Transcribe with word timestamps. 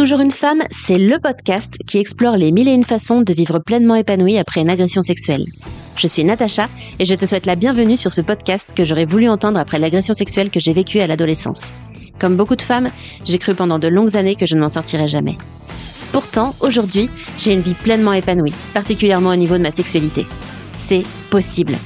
Toujours 0.00 0.20
une 0.20 0.30
femme, 0.30 0.62
c'est 0.70 0.96
le 0.96 1.18
podcast 1.18 1.76
qui 1.86 1.98
explore 1.98 2.38
les 2.38 2.52
mille 2.52 2.68
et 2.68 2.72
une 2.72 2.84
façons 2.84 3.20
de 3.20 3.34
vivre 3.34 3.58
pleinement 3.58 3.96
épanouie 3.96 4.38
après 4.38 4.62
une 4.62 4.70
agression 4.70 5.02
sexuelle. 5.02 5.44
Je 5.94 6.06
suis 6.06 6.24
Natacha 6.24 6.70
et 6.98 7.04
je 7.04 7.14
te 7.14 7.26
souhaite 7.26 7.44
la 7.44 7.54
bienvenue 7.54 7.98
sur 7.98 8.10
ce 8.10 8.22
podcast 8.22 8.72
que 8.74 8.82
j'aurais 8.82 9.04
voulu 9.04 9.28
entendre 9.28 9.60
après 9.60 9.78
l'agression 9.78 10.14
sexuelle 10.14 10.48
que 10.48 10.58
j'ai 10.58 10.72
vécue 10.72 11.00
à 11.00 11.06
l'adolescence. 11.06 11.74
Comme 12.18 12.36
beaucoup 12.36 12.56
de 12.56 12.62
femmes, 12.62 12.88
j'ai 13.26 13.36
cru 13.36 13.54
pendant 13.54 13.78
de 13.78 13.88
longues 13.88 14.16
années 14.16 14.36
que 14.36 14.46
je 14.46 14.54
ne 14.54 14.62
m'en 14.62 14.70
sortirais 14.70 15.06
jamais. 15.06 15.36
Pourtant, 16.12 16.54
aujourd'hui, 16.60 17.10
j'ai 17.36 17.52
une 17.52 17.60
vie 17.60 17.74
pleinement 17.74 18.14
épanouie, 18.14 18.54
particulièrement 18.72 19.28
au 19.28 19.36
niveau 19.36 19.58
de 19.58 19.62
ma 19.62 19.70
sexualité. 19.70 20.26
C'est 20.72 21.04
possible. 21.28 21.76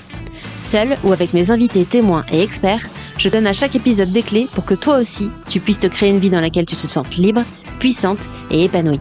Seule 0.56 0.98
ou 1.02 1.12
avec 1.12 1.34
mes 1.34 1.50
invités 1.50 1.84
témoins 1.84 2.24
et 2.30 2.42
experts, 2.42 2.86
je 3.18 3.28
donne 3.28 3.48
à 3.48 3.52
chaque 3.52 3.74
épisode 3.74 4.12
des 4.12 4.22
clés 4.22 4.46
pour 4.54 4.64
que 4.64 4.74
toi 4.74 4.98
aussi, 4.98 5.30
tu 5.48 5.58
puisses 5.58 5.80
te 5.80 5.88
créer 5.88 6.10
une 6.10 6.20
vie 6.20 6.30
dans 6.30 6.40
laquelle 6.40 6.66
tu 6.66 6.76
te 6.76 6.86
sens 6.86 7.16
libre, 7.16 7.42
puissante 7.78 8.28
et 8.50 8.64
épanouie. 8.64 9.00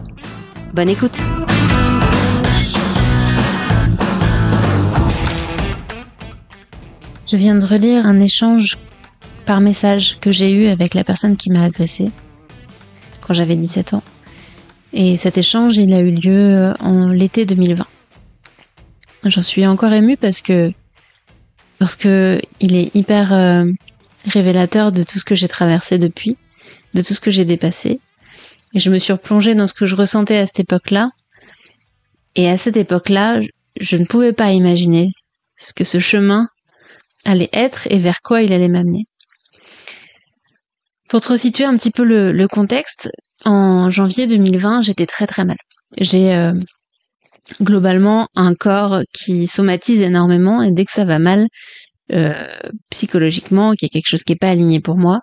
Bonne 0.72 0.88
écoute 0.88 1.16
Je 7.26 7.36
viens 7.36 7.54
de 7.54 7.64
relire 7.64 8.06
un 8.06 8.20
échange 8.20 8.78
par 9.44 9.60
message 9.60 10.18
que 10.20 10.30
j'ai 10.30 10.52
eu 10.52 10.66
avec 10.68 10.94
la 10.94 11.04
personne 11.04 11.36
qui 11.36 11.50
m'a 11.50 11.64
agressée 11.64 12.10
quand 13.20 13.34
j'avais 13.34 13.56
17 13.56 13.94
ans. 13.94 14.02
Et 14.92 15.16
cet 15.16 15.38
échange, 15.38 15.76
il 15.76 15.92
a 15.92 16.00
eu 16.00 16.10
lieu 16.10 16.74
en 16.80 17.08
l'été 17.08 17.46
2020. 17.46 17.86
J'en 19.24 19.42
suis 19.42 19.66
encore 19.66 19.92
émue 19.92 20.16
parce 20.16 20.40
que 20.40 20.72
parce 21.78 21.96
que 21.96 22.40
il 22.60 22.76
est 22.76 22.94
hyper 22.94 23.32
euh, 23.32 23.64
révélateur 24.26 24.92
de 24.92 25.02
tout 25.02 25.18
ce 25.18 25.24
que 25.24 25.34
j'ai 25.34 25.48
traversé 25.48 25.98
depuis, 25.98 26.36
de 26.94 27.02
tout 27.02 27.14
ce 27.14 27.20
que 27.20 27.30
j'ai 27.30 27.44
dépassé. 27.44 28.00
Et 28.74 28.80
je 28.80 28.90
me 28.90 28.98
suis 28.98 29.12
replongée 29.12 29.54
dans 29.54 29.66
ce 29.66 29.74
que 29.74 29.86
je 29.86 29.94
ressentais 29.94 30.36
à 30.36 30.46
cette 30.46 30.60
époque-là. 30.60 31.10
Et 32.34 32.50
à 32.50 32.58
cette 32.58 32.76
époque-là, 32.76 33.40
je 33.80 33.96
ne 33.96 34.04
pouvais 34.04 34.32
pas 34.32 34.52
imaginer 34.52 35.12
ce 35.56 35.72
que 35.72 35.84
ce 35.84 35.98
chemin 35.98 36.48
allait 37.24 37.50
être 37.52 37.86
et 37.90 37.98
vers 37.98 38.20
quoi 38.20 38.42
il 38.42 38.52
allait 38.52 38.68
m'amener. 38.68 39.06
Pour 41.08 41.20
te 41.20 41.28
resituer 41.28 41.64
un 41.64 41.76
petit 41.76 41.90
peu 41.92 42.02
le, 42.04 42.46
contexte, 42.48 43.10
en 43.44 43.90
janvier 43.90 44.26
2020, 44.26 44.82
j'étais 44.82 45.06
très 45.06 45.26
très 45.26 45.44
mal. 45.44 45.56
J'ai 45.98 46.34
euh, 46.34 46.52
globalement 47.62 48.28
un 48.34 48.54
corps 48.54 49.02
qui 49.12 49.46
somatise 49.46 50.00
énormément 50.00 50.62
et 50.62 50.72
dès 50.72 50.84
que 50.84 50.92
ça 50.92 51.04
va 51.04 51.18
mal 51.18 51.46
euh, 52.12 52.34
psychologiquement, 52.90 53.72
qu'il 53.72 53.86
y 53.86 53.90
a 53.90 53.92
quelque 53.92 54.08
chose 54.08 54.24
qui 54.24 54.32
est 54.32 54.40
pas 54.40 54.50
aligné 54.50 54.80
pour 54.80 54.96
moi, 54.96 55.20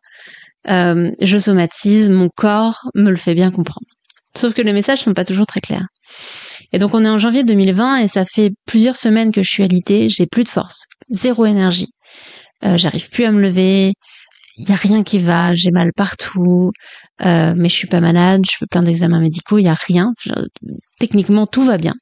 euh, 0.70 1.12
je 1.22 1.38
somatise, 1.38 2.10
mon 2.10 2.30
corps 2.30 2.90
me 2.96 3.10
le 3.10 3.18
fait 3.18 3.36
bien 3.36 3.52
comprendre. 3.52 3.88
Sauf 4.36 4.54
que 4.54 4.62
les 4.62 4.74
messages 4.74 5.02
sont 5.02 5.14
pas 5.14 5.26
toujours 5.26 5.46
très 5.46 5.60
clairs. 5.60 5.88
Et 6.72 6.80
donc 6.80 6.94
on 6.94 7.04
est 7.04 7.10
en 7.10 7.18
janvier 7.18 7.44
2020 7.44 7.98
et 7.98 8.08
ça 8.08 8.26
fait 8.26 8.52
plusieurs 8.66 8.96
semaines 8.96 9.32
que 9.32 9.44
je 9.44 9.50
suis 9.50 9.64
alitée, 9.64 10.10
j'ai 10.10 10.26
plus 10.26 10.44
de 10.44 10.50
force, 10.50 10.86
zéro 11.10 11.46
énergie. 11.46 11.90
Euh, 12.64 12.78
j'arrive 12.78 13.10
plus 13.10 13.26
à 13.26 13.32
me 13.32 13.42
lever, 13.42 13.94
il 14.58 14.70
y 14.70 14.72
a 14.72 14.76
rien 14.76 15.04
qui 15.04 15.20
va, 15.20 15.56
j'ai 15.56 15.72
mal 15.72 15.92
partout, 15.96 16.72
euh, 17.26 17.54
mais 17.58 17.70
je 17.70 17.74
suis 17.74 17.88
pas 17.88 18.02
malade, 18.02 18.44
je 18.50 18.58
fais 18.58 18.68
plein 18.68 18.84
d'examens 18.84 19.20
médicaux, 19.20 19.58
il 19.58 19.64
y 19.64 19.70
a 19.70 19.74
rien. 19.88 20.14
techniquement 21.00 21.48
tout 21.48 21.64
va 21.64 21.78
bien, 21.78 21.94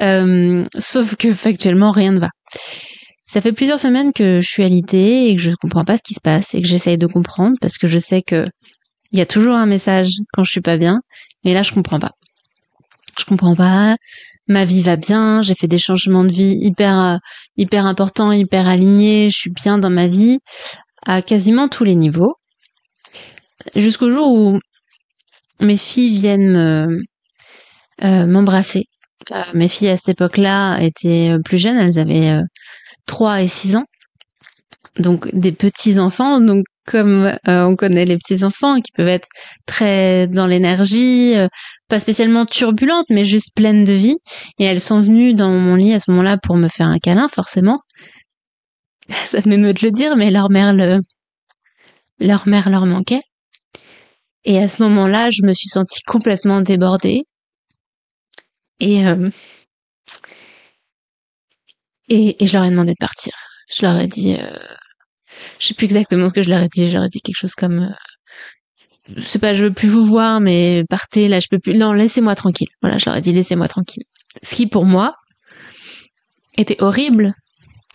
euh, 0.00 0.64
sauf 0.78 1.16
que 1.16 1.32
factuellement 1.34 1.90
rien 1.90 2.12
ne 2.12 2.20
va. 2.20 2.30
Ça 3.28 3.40
fait 3.40 3.52
plusieurs 3.52 3.80
semaines 3.80 4.12
que 4.12 4.40
je 4.40 4.48
suis 4.48 4.62
alitée 4.62 5.28
et 5.28 5.36
que 5.36 5.42
je 5.42 5.50
comprends 5.50 5.84
pas 5.84 5.96
ce 5.96 6.02
qui 6.02 6.14
se 6.14 6.20
passe 6.20 6.54
et 6.54 6.62
que 6.62 6.68
j'essaye 6.68 6.96
de 6.96 7.06
comprendre 7.06 7.56
parce 7.60 7.76
que 7.76 7.88
je 7.88 7.98
sais 7.98 8.22
que 8.22 8.46
il 9.12 9.18
y 9.18 9.22
a 9.22 9.26
toujours 9.26 9.54
un 9.54 9.66
message 9.66 10.10
quand 10.32 10.44
je 10.44 10.50
suis 10.50 10.60
pas 10.60 10.76
bien, 10.76 11.00
mais 11.44 11.52
là 11.52 11.62
je 11.62 11.72
comprends 11.72 11.98
pas. 11.98 12.12
Je 13.18 13.24
comprends 13.24 13.56
pas. 13.56 13.96
Ma 14.48 14.64
vie 14.64 14.82
va 14.82 14.94
bien, 14.94 15.42
j'ai 15.42 15.56
fait 15.56 15.66
des 15.66 15.78
changements 15.80 16.22
de 16.22 16.30
vie 16.30 16.56
hyper 16.60 17.18
hyper 17.56 17.86
importants, 17.86 18.30
hyper 18.30 18.68
alignés, 18.68 19.28
je 19.30 19.36
suis 19.36 19.50
bien 19.50 19.78
dans 19.78 19.90
ma 19.90 20.06
vie 20.06 20.38
à 21.04 21.20
quasiment 21.20 21.68
tous 21.68 21.82
les 21.82 21.96
niveaux. 21.96 22.36
Jusqu'au 23.74 24.10
jour 24.10 24.32
où 24.32 24.60
mes 25.60 25.76
filles 25.76 26.10
viennent 26.10 26.56
euh, 26.56 28.26
m'embrasser. 28.26 28.84
Euh, 29.32 29.42
mes 29.54 29.68
filles 29.68 29.88
à 29.88 29.96
cette 29.96 30.10
époque-là 30.10 30.78
étaient 30.80 31.36
plus 31.44 31.58
jeunes, 31.58 31.78
elles 31.78 31.98
avaient 31.98 32.40
3 33.06 33.42
et 33.42 33.48
6 33.48 33.76
ans. 33.76 33.84
Donc 34.98 35.34
des 35.34 35.52
petits 35.52 35.98
enfants, 35.98 36.40
donc 36.40 36.64
comme 36.86 37.36
euh, 37.48 37.64
on 37.64 37.76
connaît 37.76 38.04
les 38.06 38.16
petits 38.16 38.44
enfants 38.44 38.80
qui 38.80 38.92
peuvent 38.92 39.08
être 39.08 39.28
très 39.66 40.26
dans 40.28 40.46
l'énergie, 40.46 41.34
pas 41.88 41.98
spécialement 41.98 42.46
turbulentes, 42.46 43.06
mais 43.10 43.24
juste 43.24 43.54
pleines 43.54 43.84
de 43.84 43.92
vie. 43.92 44.16
Et 44.58 44.64
elles 44.64 44.80
sont 44.80 45.00
venues 45.00 45.34
dans 45.34 45.50
mon 45.50 45.74
lit 45.74 45.92
à 45.92 46.00
ce 46.00 46.10
moment-là 46.10 46.38
pour 46.38 46.56
me 46.56 46.68
faire 46.68 46.86
un 46.86 46.98
câlin, 46.98 47.28
forcément. 47.28 47.80
ça 49.08 49.38
m'émeut 49.44 49.74
de 49.74 49.84
le 49.84 49.90
dire, 49.90 50.16
mais 50.16 50.30
leur 50.30 50.50
mère 50.50 50.72
le, 50.72 51.00
leur 52.18 52.48
mère 52.48 52.70
leur 52.70 52.86
manquait. 52.86 53.22
Et 54.44 54.58
à 54.58 54.68
ce 54.68 54.82
moment-là, 54.82 55.30
je 55.30 55.42
me 55.42 55.52
suis 55.52 55.68
sentie 55.68 56.02
complètement 56.02 56.60
débordée. 56.60 57.24
Et, 58.80 59.06
euh, 59.06 59.30
et, 62.08 62.42
et, 62.42 62.46
je 62.46 62.52
leur 62.52 62.64
ai 62.64 62.70
demandé 62.70 62.92
de 62.92 62.98
partir. 62.98 63.32
Je 63.74 63.84
leur 63.84 63.98
ai 63.98 64.06
dit, 64.06 64.34
euh, 64.34 64.58
je 65.58 65.66
sais 65.66 65.74
plus 65.74 65.84
exactement 65.84 66.28
ce 66.28 66.34
que 66.34 66.42
je 66.42 66.50
leur 66.50 66.62
ai 66.62 66.68
dit. 66.68 66.88
Je 66.88 66.94
leur 66.94 67.04
ai 67.04 67.08
dit 67.08 67.20
quelque 67.20 67.36
chose 67.36 67.54
comme, 67.54 67.80
euh, 67.80 69.14
je 69.16 69.20
sais 69.20 69.38
pas, 69.38 69.54
je 69.54 69.64
veux 69.64 69.72
plus 69.72 69.88
vous 69.88 70.04
voir, 70.04 70.40
mais 70.40 70.84
partez 70.88 71.28
là, 71.28 71.40
je 71.40 71.48
peux 71.48 71.58
plus. 71.58 71.74
Non, 71.74 71.92
laissez-moi 71.92 72.34
tranquille. 72.34 72.68
Voilà, 72.82 72.98
je 72.98 73.06
leur 73.06 73.16
ai 73.16 73.20
dit, 73.20 73.32
laissez-moi 73.32 73.68
tranquille. 73.68 74.04
Ce 74.42 74.54
qui 74.54 74.66
pour 74.66 74.84
moi 74.84 75.14
était 76.56 76.80
horrible 76.82 77.34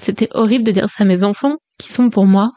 c'était 0.01 0.29
horrible 0.31 0.63
de 0.63 0.71
dire 0.71 0.89
ça 0.89 1.03
à 1.03 1.05
mes 1.05 1.23
enfants, 1.23 1.57
qui 1.77 1.89
sont 1.89 2.09
pour 2.09 2.25
moi 2.25 2.51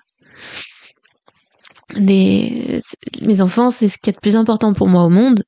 des 1.97 2.81
mes 3.23 3.43
enfants, 3.43 3.71
c'est 3.71 3.89
ce 3.89 3.99
qui 3.99 4.11
est 4.11 4.15
le 4.15 4.21
plus 4.21 4.37
important 4.37 4.73
pour 4.73 4.89
moi 4.89 5.05
au 5.05 5.11
monde. 5.11 5.43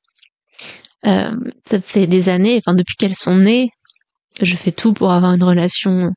Euh, 1.06 1.34
ça 1.64 1.80
fait 1.80 2.06
des 2.06 2.28
années, 2.28 2.58
enfin 2.58 2.74
depuis 2.74 2.96
qu'elles 2.96 3.14
sont 3.14 3.36
nées, 3.36 3.70
je 4.40 4.56
fais 4.56 4.72
tout 4.72 4.92
pour 4.92 5.12
avoir 5.12 5.34
une 5.34 5.44
relation 5.44 6.10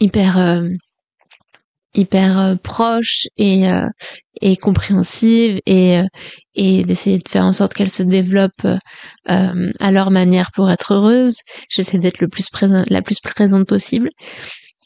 hyper 0.00 0.38
euh, 0.38 0.68
hyper 1.94 2.38
euh, 2.38 2.54
proche 2.56 3.26
et 3.36 3.64
et 4.40 4.56
compréhensive 4.56 5.60
et 5.66 6.00
et 6.54 6.84
d'essayer 6.84 7.18
de 7.18 7.28
faire 7.28 7.44
en 7.44 7.52
sorte 7.52 7.74
qu'elles 7.74 7.90
se 7.90 8.02
développent 8.02 8.66
à 9.26 9.92
leur 9.92 10.10
manière 10.10 10.50
pour 10.52 10.70
être 10.70 10.94
heureuses. 10.94 11.38
J'essaie 11.68 11.98
d'être 11.98 12.20
le 12.20 12.28
plus 12.28 12.48
présent, 12.50 12.84
la 12.88 13.02
plus 13.02 13.20
présente 13.20 13.66
possible. 13.66 14.10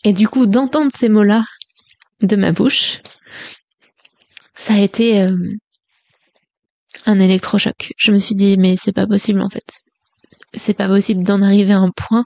Et 0.04 0.12
du 0.12 0.28
coup, 0.28 0.46
d'entendre 0.46 0.92
ces 0.96 1.08
mots-là 1.08 1.44
de 2.22 2.36
ma 2.36 2.52
bouche, 2.52 3.00
ça 4.54 4.74
a 4.74 4.78
été 4.78 5.20
euh, 5.20 5.36
un 7.06 7.18
électrochoc. 7.18 7.92
Je 7.96 8.12
me 8.12 8.18
suis 8.18 8.34
dit, 8.34 8.56
mais 8.56 8.76
c'est 8.80 8.92
pas 8.92 9.06
possible 9.06 9.40
en 9.40 9.48
fait. 9.48 9.66
C'est 10.54 10.74
pas 10.74 10.88
possible 10.88 11.22
d'en 11.22 11.42
arriver 11.42 11.72
à 11.72 11.78
un 11.78 11.90
point 11.90 12.24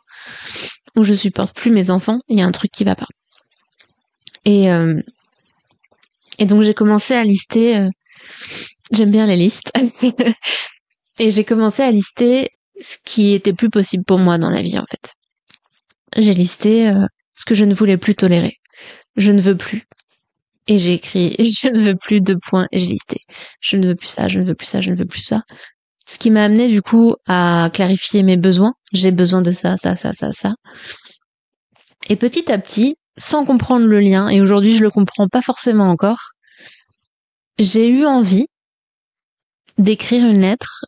où 0.97 1.05
je 1.05 1.15
supporte 1.15 1.57
plus 1.57 1.71
mes 1.71 1.91
enfants. 1.91 2.21
Il 2.29 2.39
y 2.39 2.43
a 2.43 2.47
un 2.47 2.53
truc 2.53 2.71
qui 2.71 2.85
va 2.85 2.95
pas. 2.95 3.09
Et 4.45 4.71
euh, 4.71 5.01
donc 6.41 6.63
j'ai 6.63 6.75
commencé 6.75 7.15
à 7.15 7.25
lister. 7.25 7.79
Euh, 7.79 7.89
j'aime 8.93 9.11
bien 9.11 9.27
les 9.27 9.37
listes. 9.37 9.73
et 11.19 11.31
j'ai 11.31 11.45
commencé 11.45 11.83
à 11.83 11.91
lister 11.91 12.49
ce 12.81 12.97
qui 13.05 13.35
était 13.35 13.53
plus 13.53 13.71
possible 13.71 14.05
pour 14.05 14.19
moi 14.19 14.39
dans 14.39 14.51
la 14.51 14.63
vie 14.63 14.79
en 14.79 14.87
fait. 14.91 15.13
J'ai 16.17 16.35
listé 16.35 16.93
ce 17.35 17.45
que 17.45 17.55
je 17.55 17.65
ne 17.65 17.75
voulais 17.75 17.99
plus 17.99 18.15
tolérer. 18.15 18.57
Je 19.17 19.33
ne 19.33 19.41
veux 19.41 19.57
plus. 19.57 19.87
Et 20.67 20.79
j'ai 20.79 20.95
écrit, 20.95 21.35
je 21.39 21.69
ne 21.69 21.81
veux 21.81 21.97
plus 21.97 22.21
de 22.21 22.35
points, 22.35 22.69
et 22.71 22.79
j'ai 22.79 22.87
listé. 22.87 23.21
Je 23.61 23.77
ne 23.77 23.89
veux 23.89 23.95
plus 23.95 24.09
ça, 24.09 24.29
je 24.29 24.39
ne 24.39 24.45
veux 24.45 24.55
plus 24.55 24.67
ça, 24.67 24.81
je 24.81 24.91
ne 24.91 24.97
veux 24.97 25.05
plus 25.05 25.23
ça. 25.23 25.43
Ce 26.11 26.19
qui 26.19 26.33
m'a 26.33 26.43
amené 26.43 26.69
du 26.69 26.83
coup 26.83 27.15
à 27.29 27.71
clarifier 27.73 28.25
mes 28.25 28.37
besoins. 28.37 28.75
J'ai 28.93 29.13
besoin 29.13 29.43
de 29.43 29.53
ça, 29.53 29.77
ça, 29.77 29.95
ça, 29.95 30.13
ça, 30.13 30.33
ça. 30.33 30.55
Et 32.09 32.17
petit 32.17 32.51
à 32.51 32.59
petit, 32.59 32.97
sans 33.17 33.45
comprendre 33.45 33.87
le 33.87 34.01
lien, 34.01 34.29
et 34.29 34.41
aujourd'hui 34.41 34.77
je 34.77 34.83
le 34.83 34.91
comprends 34.91 35.29
pas 35.29 35.41
forcément 35.41 35.89
encore, 35.89 36.33
j'ai 37.61 37.87
eu 37.87 38.05
envie 38.05 38.47
d'écrire 39.79 40.25
une 40.27 40.41
lettre 40.41 40.85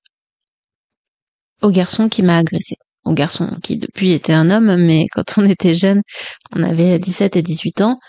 au 1.60 1.70
garçon 1.70 2.08
qui 2.08 2.24
m'a 2.24 2.38
agressé 2.38 2.74
au 3.04 3.12
garçon 3.12 3.58
qui 3.62 3.76
depuis 3.76 4.10
était 4.10 4.32
un 4.32 4.50
homme, 4.50 4.74
mais 4.74 5.06
quand 5.12 5.38
on 5.38 5.44
était 5.44 5.76
jeune, 5.76 6.02
on 6.50 6.64
avait 6.64 6.98
17 6.98 7.36
et 7.36 7.42
18 7.42 7.80
ans. 7.82 8.00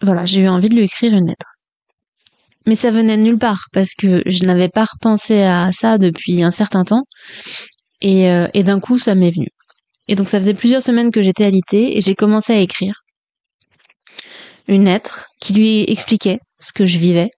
Voilà, 0.00 0.24
j'ai 0.24 0.40
eu 0.40 0.48
envie 0.48 0.70
de 0.70 0.74
lui 0.76 0.84
écrire 0.84 1.12
une 1.12 1.26
lettre. 1.26 1.53
Mais 2.66 2.76
ça 2.76 2.90
venait 2.90 3.16
de 3.16 3.22
nulle 3.22 3.38
part 3.38 3.66
parce 3.72 3.94
que 3.94 4.22
je 4.26 4.44
n'avais 4.44 4.68
pas 4.68 4.84
repensé 4.84 5.42
à 5.42 5.70
ça 5.72 5.98
depuis 5.98 6.42
un 6.42 6.50
certain 6.50 6.84
temps 6.84 7.04
et, 8.00 8.30
euh, 8.30 8.48
et 8.54 8.62
d'un 8.62 8.80
coup 8.80 8.98
ça 8.98 9.14
m'est 9.14 9.30
venu. 9.30 9.48
Et 10.08 10.14
donc 10.14 10.28
ça 10.28 10.38
faisait 10.38 10.54
plusieurs 10.54 10.82
semaines 10.82 11.10
que 11.10 11.22
j'étais 11.22 11.44
alitée 11.44 11.96
et 11.96 12.00
j'ai 12.00 12.14
commencé 12.14 12.52
à 12.52 12.58
écrire 12.58 13.00
une 14.68 14.84
lettre 14.84 15.26
qui 15.40 15.52
lui 15.52 15.84
expliquait 15.90 16.38
ce 16.58 16.72
que 16.72 16.86
je 16.86 16.98
vivais, 16.98 17.30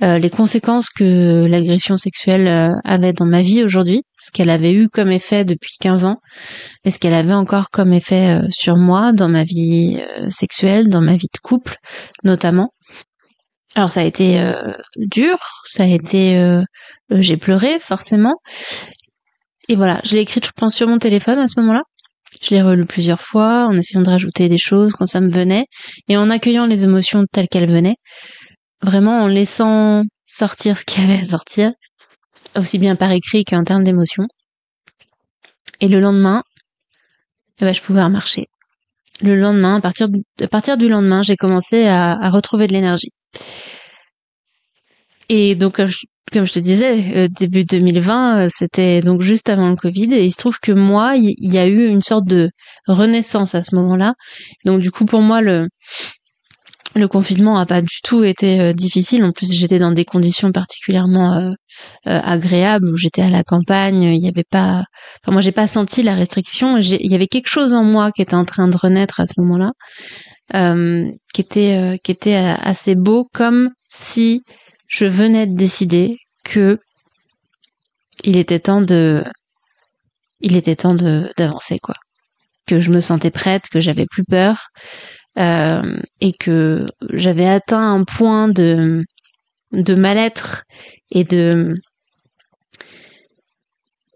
les 0.00 0.30
conséquences 0.30 0.90
que 0.90 1.46
l'agression 1.46 1.96
sexuelle 1.96 2.72
avait 2.84 3.12
dans 3.12 3.26
ma 3.26 3.42
vie 3.42 3.64
aujourd'hui, 3.64 4.02
ce 4.18 4.30
qu'elle 4.30 4.50
avait 4.50 4.72
eu 4.72 4.88
comme 4.88 5.10
effet 5.10 5.44
depuis 5.44 5.74
15 5.80 6.04
ans, 6.04 6.18
et 6.84 6.90
ce 6.90 6.98
qu'elle 6.98 7.14
avait 7.14 7.32
encore 7.32 7.70
comme 7.70 7.92
effet 7.92 8.40
sur 8.50 8.76
moi 8.76 9.12
dans 9.12 9.28
ma 9.28 9.44
vie 9.44 10.00
sexuelle, 10.30 10.88
dans 10.88 11.00
ma 11.00 11.16
vie 11.16 11.28
de 11.32 11.40
couple 11.42 11.76
notamment. 12.24 12.68
Alors 13.76 13.90
ça 13.90 14.00
a 14.00 14.04
été 14.04 14.42
dur, 14.96 15.38
ça 15.66 15.84
a 15.84 15.86
été, 15.86 16.60
j'ai 17.10 17.36
pleuré 17.36 17.78
forcément, 17.78 18.40
et 19.68 19.76
voilà, 19.76 20.00
je 20.04 20.14
l'ai 20.14 20.22
écrit, 20.22 20.40
je 20.44 20.50
pense, 20.54 20.74
sur 20.74 20.88
mon 20.88 20.98
téléphone 20.98 21.38
à 21.38 21.48
ce 21.48 21.58
moment-là. 21.60 21.82
Je 22.40 22.50
l'ai 22.54 22.62
relu 22.62 22.84
plusieurs 22.86 23.20
fois 23.20 23.66
en 23.66 23.76
essayant 23.76 24.02
de 24.02 24.10
rajouter 24.10 24.48
des 24.48 24.58
choses 24.58 24.92
quand 24.92 25.06
ça 25.06 25.20
me 25.20 25.28
venait 25.28 25.66
et 26.08 26.16
en 26.16 26.30
accueillant 26.30 26.66
les 26.66 26.84
émotions 26.84 27.24
telles 27.32 27.48
qu'elles 27.48 27.70
venaient. 27.70 27.96
Vraiment 28.82 29.22
en 29.22 29.26
laissant 29.26 30.02
sortir 30.26 30.78
ce 30.78 30.84
qu'il 30.84 31.02
y 31.02 31.10
avait 31.10 31.22
à 31.22 31.26
sortir, 31.26 31.70
aussi 32.56 32.78
bien 32.78 32.94
par 32.94 33.10
écrit 33.10 33.44
qu'en 33.44 33.64
termes 33.64 33.84
d'émotions. 33.84 34.26
Et 35.80 35.88
le 35.88 36.00
lendemain, 36.00 36.42
eh 37.60 37.64
ben, 37.64 37.74
je 37.74 37.82
pouvais 37.82 38.02
remarcher. 38.02 38.46
Le 39.22 39.34
lendemain, 39.34 39.76
à 39.76 39.80
partir 39.80 40.76
du, 40.76 40.88
lendemain, 40.88 41.22
j'ai 41.22 41.36
commencé 41.36 41.86
à, 41.86 42.30
retrouver 42.30 42.66
de 42.66 42.72
l'énergie. 42.72 43.12
Et 45.28 45.54
donc, 45.54 45.80
comme 46.32 46.44
je 46.44 46.52
te 46.52 46.58
disais, 46.58 47.16
euh, 47.16 47.28
début 47.28 47.64
2020, 47.64 48.38
euh, 48.38 48.48
c'était 48.50 49.00
donc 49.00 49.22
juste 49.22 49.48
avant 49.48 49.70
le 49.70 49.76
Covid, 49.76 50.12
et 50.12 50.24
il 50.24 50.32
se 50.32 50.38
trouve 50.38 50.58
que 50.60 50.72
moi, 50.72 51.14
il 51.16 51.34
y, 51.38 51.58
a 51.58 51.66
eu 51.66 51.86
une 51.86 52.02
sorte 52.02 52.26
de 52.26 52.50
renaissance 52.86 53.54
à 53.54 53.62
ce 53.62 53.74
moment-là. 53.76 54.14
Donc 54.64 54.80
du 54.80 54.90
coup, 54.90 55.06
pour 55.06 55.22
moi, 55.22 55.40
le 55.40 55.68
le 56.96 57.08
confinement 57.08 57.58
a 57.58 57.66
pas 57.66 57.82
du 57.82 58.00
tout 58.02 58.24
été 58.24 58.60
euh, 58.60 58.72
difficile. 58.72 59.24
En 59.24 59.32
plus, 59.32 59.52
j'étais 59.52 59.78
dans 59.78 59.92
des 59.92 60.04
conditions 60.04 60.50
particulièrement 60.52 61.54
agréables 62.04 62.88
où 62.88 62.96
j'étais 62.96 63.22
à 63.22 63.28
la 63.28 63.44
campagne. 63.44 64.02
Il 64.02 64.20
n'y 64.20 64.28
avait 64.28 64.44
pas, 64.48 64.84
enfin 65.22 65.32
moi, 65.32 65.40
j'ai 65.40 65.52
pas 65.52 65.66
senti 65.66 66.02
la 66.02 66.14
restriction. 66.14 66.78
Il 66.78 67.10
y 67.10 67.14
avait 67.14 67.26
quelque 67.26 67.48
chose 67.48 67.72
en 67.74 67.84
moi 67.84 68.10
qui 68.12 68.22
était 68.22 68.34
en 68.34 68.44
train 68.44 68.68
de 68.68 68.76
renaître 68.76 69.20
à 69.20 69.26
ce 69.26 69.34
moment-là, 69.38 69.72
qui 71.34 71.40
était 71.40 71.98
qui 72.02 72.12
était 72.12 72.34
assez 72.34 72.94
beau, 72.94 73.28
comme 73.32 73.70
si 73.90 74.42
je 74.88 75.04
venais 75.06 75.46
de 75.46 75.54
décider 75.54 76.16
que 76.44 76.78
il 78.24 78.36
était 78.36 78.60
temps 78.60 78.80
de 78.82 79.24
il 80.40 80.56
était 80.56 80.76
temps 80.76 80.94
de 80.94 81.30
d'avancer 81.36 81.78
quoi 81.78 81.94
que 82.66 82.80
je 82.80 82.90
me 82.90 83.00
sentais 83.00 83.30
prête 83.30 83.68
que 83.70 83.80
j'avais 83.80 84.06
plus 84.06 84.24
peur 84.24 84.68
euh, 85.38 85.96
et 86.20 86.32
que 86.32 86.86
j'avais 87.12 87.46
atteint 87.46 87.94
un 87.94 88.04
point 88.04 88.48
de 88.48 89.02
de 89.72 89.94
mal-être 89.94 90.64
et 91.10 91.24
de 91.24 91.74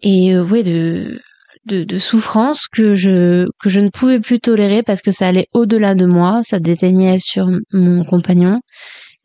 et 0.03 0.35
euh, 0.35 0.45
ouais 0.45 0.63
de, 0.63 1.21
de 1.67 1.85
de 1.85 1.99
souffrance 1.99 2.67
que 2.69 2.95
je 2.95 3.47
que 3.59 3.69
je 3.69 3.81
ne 3.81 3.91
pouvais 3.91 4.21
plus 4.21 4.41
tolérer 4.41 4.83
parce 4.83 5.03
que 5.03 5.13
ça 5.13 5.29
allait 5.29 5.47
au-delà 5.53 5.95
de 5.95 6.07
moi 6.07 6.41
ça 6.45 6.59
déteignait 6.59 7.19
sur 7.19 7.49
mon 7.73 8.05
compagnon 8.05 8.61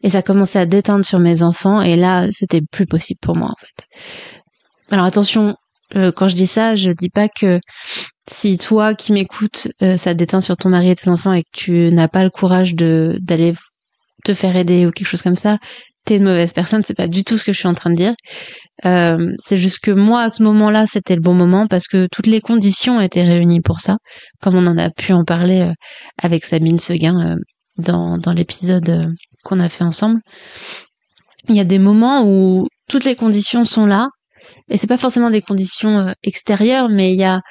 et 0.04 0.10
ça 0.10 0.22
commençait 0.22 0.60
à 0.60 0.66
déteindre 0.66 1.06
sur 1.06 1.20
mes 1.20 1.42
enfants 1.42 1.82
et 1.82 1.96
là 1.96 2.28
c'était 2.32 2.62
plus 2.62 2.86
possible 2.86 3.20
pour 3.22 3.36
moi 3.36 3.50
en 3.50 3.56
fait. 3.60 3.88
Alors 4.92 5.06
attention, 5.06 5.56
euh, 5.96 6.12
quand 6.12 6.28
je 6.28 6.36
dis 6.36 6.48
ça, 6.48 6.76
je 6.76 6.92
dis 6.92 7.10
pas 7.10 7.28
que 7.28 7.60
si 8.30 8.58
toi 8.58 8.96
qui 8.96 9.14
m'écoutes, 9.14 9.68
euh, 9.82 9.98
ça 9.98 10.14
déteint 10.14 10.42
sur 10.42 10.58
ton 10.58 10.70
mari 10.70 10.90
et 10.90 10.96
tes 10.96 11.10
enfants 11.10 11.34
et 11.34 11.44
que 11.44 11.50
tu 11.52 11.92
n'as 11.92 12.08
pas 12.08 12.24
le 12.24 12.30
courage 12.30 12.76
de 12.76 13.18
d'aller 13.22 13.54
te 14.24 14.34
faire 14.34 14.56
aider 14.56 14.86
ou 14.86 14.92
quelque 14.92 15.08
chose 15.08 15.22
comme 15.22 15.36
ça, 15.36 15.58
t'es 16.06 16.18
une 16.18 16.24
mauvaise 16.24 16.52
personne. 16.52 16.84
C'est 16.86 16.96
pas 16.96 17.08
du 17.08 17.24
tout 17.24 17.38
ce 17.38 17.46
que 17.46 17.54
je 17.54 17.60
suis 17.60 17.68
en 17.68 17.74
train 17.76 17.92
de 17.92 17.96
dire. 17.96 18.14
Euh, 18.86 19.32
c'est 19.38 19.58
juste 19.58 19.80
que 19.80 19.92
moi 19.92 20.22
à 20.24 20.30
ce 20.30 20.44
moment-là, 20.44 20.86
c'était 20.88 21.16
le 21.16 21.22
bon 21.22 21.34
moment 21.34 21.68
parce 21.68 21.88
que 21.88 22.08
toutes 22.12 22.28
les 22.28 22.42
conditions 22.42 23.00
étaient 23.02 23.24
réunies 23.24 23.62
pour 23.62 23.80
ça, 23.80 23.98
comme 24.42 24.56
on 24.56 24.68
en 24.68 24.78
a 24.78 24.90
pu 24.90 25.14
en 25.14 25.24
parler 25.24 25.72
avec 26.22 26.46
Sabine 26.46 26.80
Seguin 26.80 27.38
dans 27.78 28.18
dans 28.18 28.34
l'épisode 28.34 29.14
qu'on 29.44 29.60
a 29.60 29.70
fait 29.70 29.84
ensemble, 29.84 30.20
il 31.50 31.56
y 31.56 31.60
a 31.60 31.64
des 31.64 31.80
moments 31.80 32.24
où 32.26 32.68
toutes 32.88 33.06
les 33.06 33.16
conditions 33.16 33.66
sont 33.66 33.86
là. 33.86 34.08
Et 34.70 34.78
c'est 34.78 34.88
pas 34.88 34.98
forcément 34.98 35.30
des 35.30 35.42
conditions 35.42 36.08
euh, 36.08 36.12
extérieures, 36.24 36.90
mais 36.90 37.14
il 37.14 37.20
y 37.20 37.24
a 37.24 37.42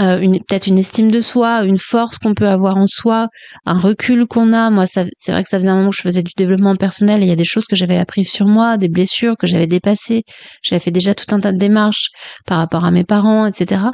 euh, 0.00 0.18
peut-être 0.46 0.66
une 0.66 0.78
estime 0.78 1.10
de 1.10 1.20
soi, 1.20 1.62
une 1.62 1.78
force 1.78 2.18
qu'on 2.18 2.34
peut 2.34 2.48
avoir 2.48 2.76
en 2.76 2.86
soi, 2.86 3.28
un 3.64 3.78
recul 3.78 4.26
qu'on 4.26 4.52
a. 4.52 4.70
Moi, 4.70 4.86
c'est 4.86 5.32
vrai 5.32 5.42
que 5.42 5.48
ça 5.48 5.58
faisait 5.58 5.68
un 5.68 5.76
moment 5.76 5.90
que 5.90 5.96
je 5.96 6.02
faisais 6.02 6.22
du 6.22 6.32
développement 6.36 6.76
personnel 6.76 7.22
et 7.22 7.26
il 7.26 7.28
y 7.28 7.32
a 7.32 7.36
des 7.36 7.44
choses 7.44 7.66
que 7.66 7.76
j'avais 7.76 7.96
apprises 7.96 8.30
sur 8.30 8.46
moi, 8.46 8.76
des 8.76 8.88
blessures 8.88 9.36
que 9.38 9.46
j'avais 9.46 9.66
dépassées. 9.66 10.24
J'avais 10.62 10.80
fait 10.80 10.90
déjà 10.90 11.14
tout 11.14 11.34
un 11.34 11.40
tas 11.40 11.52
de 11.52 11.58
démarches 11.58 12.10
par 12.46 12.58
rapport 12.58 12.84
à 12.84 12.90
mes 12.90 13.04
parents, 13.04 13.46
etc. 13.46 13.84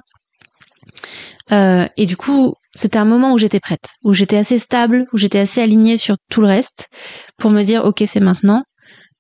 Euh, 1.53 1.87
et 1.97 2.07
du 2.07 2.17
coup, 2.17 2.55
c'était 2.75 2.99
un 2.99 3.05
moment 3.05 3.33
où 3.33 3.39
j'étais 3.39 3.61
prête, 3.61 3.91
où 4.03 4.13
j'étais 4.13 4.37
assez 4.37 4.59
stable, 4.59 5.07
où 5.13 5.19
j'étais 5.19 5.39
assez 5.39 5.61
alignée 5.61 5.99
sur 5.99 6.17
tout 6.31 6.41
le 6.41 6.47
reste 6.47 6.89
pour 7.39 7.51
me 7.51 7.63
dire 7.63 7.85
ok 7.85 8.05
c'est 8.07 8.21
maintenant, 8.21 8.63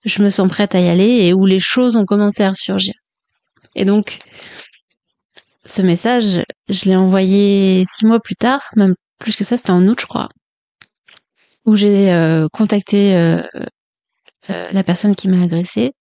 je 0.05 0.23
me 0.23 0.31
sens 0.31 0.49
prête 0.49 0.75
à 0.75 0.81
y 0.81 0.88
aller 0.88 1.26
et 1.26 1.32
où 1.34 1.46
les 1.46 1.61
choses 1.61 1.96
ont 1.96 2.05
commencé 2.05 2.43
à 2.43 2.50
ressurgir. 2.50 2.94
Et 3.75 3.84
donc 3.84 4.19
ce 5.64 5.82
message, 5.82 6.42
je 6.68 6.84
l'ai 6.86 6.96
envoyé 6.96 7.84
six 7.86 8.04
mois 8.06 8.20
plus 8.20 8.36
tard, 8.36 8.62
même 8.76 8.92
plus 9.18 9.36
que 9.36 9.44
ça, 9.44 9.56
c'était 9.56 9.70
en 9.70 9.86
août 9.86 10.00
je 10.00 10.06
crois, 10.06 10.28
où 11.64 11.76
j'ai 11.76 12.12
euh, 12.12 12.48
contacté 12.52 13.14
euh, 13.14 13.42
euh, 14.50 14.72
la 14.72 14.84
personne 14.84 15.14
qui 15.14 15.28
m'a 15.28 15.42
agressée 15.42 15.92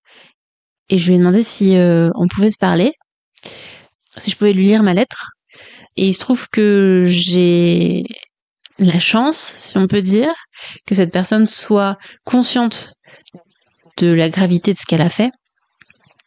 et 0.89 0.97
je 0.97 1.07
lui 1.07 1.15
ai 1.15 1.17
demandé 1.19 1.43
si 1.43 1.75
on 1.77 2.27
pouvait 2.27 2.49
se 2.49 2.57
parler, 2.57 2.93
si 4.17 4.29
je 4.29 4.35
pouvais 4.35 4.51
lui 4.51 4.65
lire 4.65 4.83
ma 4.83 4.93
lettre. 4.93 5.31
Et 5.95 6.09
il 6.09 6.13
se 6.13 6.19
trouve 6.19 6.49
que 6.49 7.05
j'ai 7.07 8.03
la 8.77 8.99
chance, 8.99 9.53
si 9.57 9.77
on 9.77 9.87
peut 9.87 10.01
dire, 10.01 10.33
que 10.85 10.93
cette 10.93 11.13
personne 11.13 11.47
soit 11.47 11.97
consciente 12.25 12.93
de 13.97 14.11
la 14.11 14.27
gravité 14.27 14.73
de 14.73 14.79
ce 14.79 14.85
qu'elle 14.85 15.01
a 15.01 15.09
fait 15.09 15.31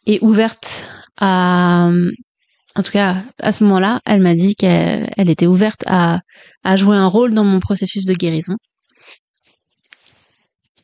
et 0.07 0.17
ouverte 0.23 0.87
à, 1.17 1.91
en 2.75 2.83
tout 2.83 2.91
cas, 2.91 3.17
à 3.41 3.53
ce 3.53 3.63
moment-là, 3.63 4.01
elle 4.05 4.21
m'a 4.21 4.35
dit 4.35 4.55
qu'elle 4.55 5.29
était 5.29 5.47
ouverte 5.47 5.83
à, 5.87 6.19
jouer 6.75 6.97
un 6.97 7.07
rôle 7.07 7.33
dans 7.33 7.43
mon 7.43 7.59
processus 7.59 8.05
de 8.05 8.13
guérison. 8.13 8.55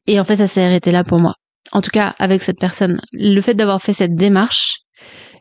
Et 0.08 0.20
en 0.20 0.24
fait, 0.24 0.38
ça 0.38 0.48
s'est 0.48 0.64
arrêté 0.64 0.92
là 0.92 1.04
pour 1.04 1.20
moi. 1.20 1.36
En 1.72 1.82
tout 1.82 1.92
cas, 1.92 2.16
avec 2.20 2.44
cette 2.44 2.60
personne, 2.60 3.00
le 3.14 3.40
fait 3.42 3.54
d'avoir 3.54 3.82
fait 3.82 3.94
cette 3.94 4.16
démarche, 4.16 4.80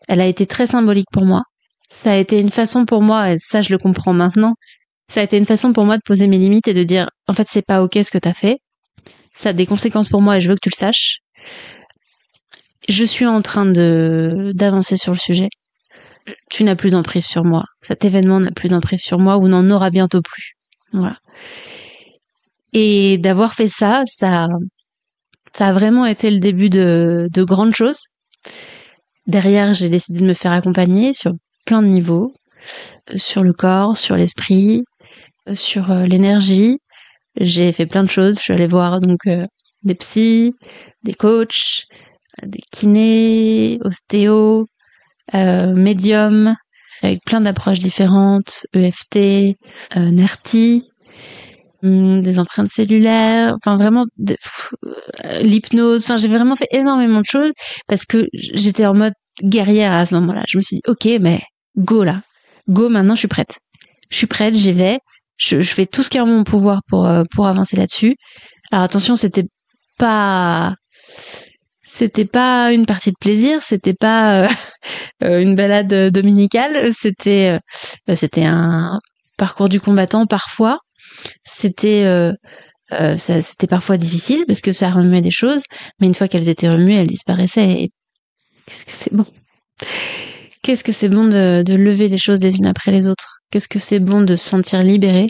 elle 0.09 0.21
a 0.21 0.27
été 0.27 0.47
très 0.47 0.67
symbolique 0.67 1.07
pour 1.13 1.25
moi 1.25 1.43
ça 1.91 2.13
a 2.13 2.17
été 2.17 2.39
une 2.39 2.51
façon 2.51 2.87
pour 2.87 3.03
moi, 3.03 3.33
et 3.33 3.39
ça 3.39 3.63
je 3.63 3.71
le 3.71 3.79
comprends 3.79 4.15
maintenant, 4.15 4.55
ça 5.09 5.21
a 5.21 5.25
été 5.25 5.37
une 5.37 5.45
façon 5.45 5.73
pour 5.73 5.85
moi 5.85 5.97
de 5.97 6.03
poser 6.05 6.29
mes 6.29 6.39
limites 6.39 6.69
et 6.69 6.75
de 6.75 6.85
dire 6.85 7.11
en 7.27 7.35
fait 7.35 7.49
c'est 7.49 7.67
pas 7.67 7.83
ok 7.83 7.99
ce 8.03 8.11
que 8.11 8.19
t'as 8.19 8.33
fait, 8.33 8.59
ça 9.35 9.51
a 9.51 9.53
des 9.53 9.67
conséquences 9.67 10.09
pour 10.09 10.23
moi 10.23 10.39
et 10.39 10.41
je 10.41 10.49
veux 10.49 10.55
que 10.55 10.61
tu 10.63 10.71
le 10.71 10.77
saches. 10.77 11.19
Je 12.89 13.05
suis 13.05 13.27
en 13.27 13.43
train 13.43 13.67
de 13.67 14.53
d'avancer 14.55 14.97
sur 14.97 15.13
le 15.13 15.19
sujet. 15.19 15.49
Tu 16.51 16.65
n'as 16.65 16.77
plus 16.77 16.91
d'emprise 16.91 17.27
sur 17.27 17.45
moi. 17.45 17.65
Cet 17.83 18.05
événement 18.05 18.41
n'a 18.41 18.51
plus 18.51 18.69
d'emprise 18.69 19.01
sur 19.01 19.19
moi 19.19 19.39
ou 19.39 19.49
n'en 19.49 19.69
aura 19.71 19.91
bientôt 19.91 20.23
plus. 20.23 20.57
Voilà. 20.93 21.17
Et 22.73 23.19
d'avoir 23.19 23.55
fait 23.55 23.69
ça, 23.69 24.03
ça, 24.07 24.49
ça 25.57 25.67
a 25.69 25.73
vraiment 25.73 26.07
été 26.07 26.31
le 26.31 26.39
début 26.39 26.71
de, 26.71 27.29
de 27.33 27.45
grandes 27.45 27.75
choses. 27.75 28.05
Derrière, 29.27 29.75
j'ai 29.75 29.89
décidé 29.89 30.21
de 30.21 30.27
me 30.27 30.35
faire 30.35 30.53
accompagner 30.53 31.13
sur 31.13 31.33
plein 31.65 31.83
de 31.83 31.89
niveaux, 31.89 32.33
euh, 33.11 33.19
sur 33.19 33.43
le 33.43 33.53
corps, 33.53 33.97
sur 33.97 34.17
l'esprit, 34.17 34.85
euh, 35.49 35.55
sur 35.55 35.91
euh, 35.91 36.07
l'énergie. 36.07 36.79
J'ai 37.37 37.73
fait 37.73 37.87
plein 37.87 38.03
de 38.03 38.11
choses. 38.11 38.37
Je 38.37 38.43
suis 38.43 38.53
allée 38.53 38.67
voir 38.67 39.01
donc 39.01 39.21
des 39.85 39.95
psys, 39.95 40.53
des 41.05 41.15
coachs, 41.15 41.85
des 42.43 42.59
kinés, 42.73 43.79
ostéo, 43.85 44.67
euh, 45.35 45.75
médium, 45.75 46.55
avec 47.03 47.25
plein 47.25 47.41
d'approches 47.41 47.79
différentes, 47.79 48.67
EFT, 48.75 49.57
euh, 49.97 50.11
NERTI, 50.11 50.85
hum, 51.83 52.23
des 52.23 52.39
empreintes 52.39 52.71
cellulaires, 52.71 53.55
enfin 53.55 53.77
vraiment 53.77 54.07
l'hypnose. 55.43 56.05
Enfin, 56.05 56.17
j'ai 56.17 56.29
vraiment 56.29 56.57
fait 56.57 56.69
énormément 56.71 57.21
de 57.21 57.27
choses 57.27 57.53
parce 57.87 58.05
que 58.05 58.29
j'étais 58.33 58.87
en 58.87 58.95
mode 58.95 59.15
guerrière 59.43 59.93
à 59.93 60.07
ce 60.07 60.15
moment-là. 60.17 60.45
Je 60.49 60.59
me 60.59 60.63
suis 60.63 60.77
dit, 60.77 60.83
ok, 60.87 61.07
mais 61.21 61.41
go 61.77 62.05
là, 62.05 62.21
go 62.69 62.89
maintenant, 62.89 63.15
je 63.15 63.21
suis 63.21 63.29
prête. 63.29 63.59
Je 64.11 64.17
suis 64.17 64.27
prête, 64.27 64.55
j'y 64.55 64.73
vais. 64.73 64.99
Je, 65.37 65.63
fais 65.63 65.87
tout 65.87 66.03
ce 66.03 66.11
qui 66.11 66.19
est 66.19 66.21
en 66.21 66.27
mon 66.27 66.45
pouvoir 66.45 66.83
pour 66.89 67.07
euh, 67.07 67.23
pour 67.35 67.47
avancer 67.47 67.77
là-dessus. 67.77 68.17
Alors 68.73 68.85
attention, 68.85 69.17
c'était 69.17 69.47
pas 69.97 70.75
c'était 71.93 72.25
pas 72.25 72.73
une 72.73 72.87
partie 72.87 73.11
de 73.11 73.17
plaisir, 73.21 73.63
c'était 73.63 73.95
pas 73.95 74.45
euh, 74.45 74.49
euh, 75.25 75.41
une 75.41 75.55
balade 75.55 76.11
dominicale, 76.11 76.93
c'était 76.95 77.59
c'était 78.15 78.45
un 78.45 79.01
parcours 79.37 79.69
du 79.69 79.81
combattant 79.81 80.27
parfois. 80.27 80.79
C'était 81.45 82.05
Euh, 82.93 83.17
c'était 83.17 83.69
parfois 83.69 83.99
difficile 83.99 84.45
parce 84.49 84.61
que 84.61 84.73
ça 84.73 84.91
remuait 84.91 85.21
des 85.21 85.31
choses, 85.31 85.63
mais 86.01 86.09
une 86.09 86.15
fois 86.15 86.27
qu'elles 86.29 86.49
étaient 86.49 86.69
remuées, 86.69 86.97
elles 86.97 87.07
disparaissaient. 87.07 87.83
Et 87.83 87.89
qu'est-ce 88.67 88.85
que 88.85 88.93
c'est 88.93 89.15
bon? 89.15 89.27
Qu'est-ce 90.63 90.85
que 90.85 90.93
c'est 90.93 91.09
bon 91.09 91.27
de, 91.29 91.63
de 91.63 91.75
lever 91.75 92.09
les 92.09 92.19
choses 92.19 92.43
les 92.43 92.57
unes 92.57 92.67
après 92.67 92.91
les 92.91 93.07
autres? 93.07 93.39
Qu'est-ce 93.51 93.69
que 93.69 93.79
c'est 93.79 94.01
bon 94.01 94.23
de 94.23 94.37
se 94.37 94.49
sentir 94.49 94.83
libéré? 94.83 95.29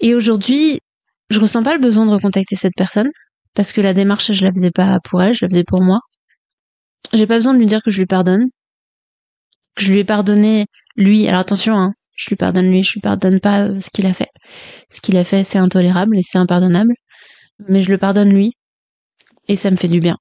Et 0.00 0.14
aujourd'hui, 0.14 0.80
je 1.30 1.40
ressens 1.40 1.62
pas 1.62 1.74
le 1.74 1.80
besoin 1.80 2.06
de 2.06 2.12
recontacter 2.12 2.56
cette 2.56 2.76
personne 2.76 3.10
parce 3.54 3.72
que 3.72 3.80
la 3.80 3.94
démarche, 3.94 4.32
je 4.32 4.44
la 4.44 4.52
faisais 4.52 4.70
pas 4.70 5.00
pour 5.00 5.22
elle, 5.22 5.34
je 5.34 5.44
la 5.44 5.48
faisais 5.48 5.64
pour 5.64 5.82
moi. 5.82 6.00
J'ai 7.12 7.26
pas 7.26 7.36
besoin 7.36 7.54
de 7.54 7.58
lui 7.58 7.66
dire 7.66 7.82
que 7.82 7.90
je 7.90 7.98
lui 7.98 8.06
pardonne, 8.06 8.46
je 9.78 9.92
lui 9.92 9.98
ai 9.98 10.04
pardonné 10.04 10.66
lui. 10.96 11.28
Alors 11.28 11.40
attention, 11.40 11.76
hein, 11.76 11.92
je 12.16 12.28
lui 12.28 12.36
pardonne 12.36 12.70
lui, 12.70 12.82
je 12.82 12.92
lui 12.92 13.00
pardonne 13.00 13.40
pas 13.40 13.62
euh, 13.62 13.80
ce 13.80 13.90
qu'il 13.90 14.06
a 14.06 14.14
fait. 14.14 14.30
Ce 14.90 15.00
qu'il 15.00 15.16
a 15.16 15.24
fait, 15.24 15.44
c'est 15.44 15.58
intolérable 15.58 16.18
et 16.18 16.22
c'est 16.22 16.38
impardonnable, 16.38 16.94
mais 17.68 17.82
je 17.82 17.90
le 17.90 17.98
pardonne 17.98 18.30
lui 18.30 18.52
et 19.48 19.56
ça 19.56 19.70
me 19.70 19.76
fait 19.76 19.88
du 19.88 20.00
bien. 20.00 20.16